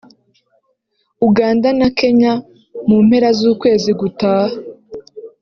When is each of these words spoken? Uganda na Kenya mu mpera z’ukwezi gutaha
Uganda 1.27 1.67
na 1.79 1.87
Kenya 1.97 2.33
mu 2.87 2.97
mpera 3.05 3.29
z’ukwezi 3.39 3.91
gutaha 3.99 4.55